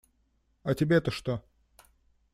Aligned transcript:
А 0.63 0.73
тебе-то 0.73 1.11
что? 1.11 1.43